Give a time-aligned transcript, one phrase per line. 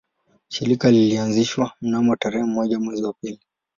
[0.47, 3.39] Shirika lilianzishwa mnamo tarehe moja mwezi wa pili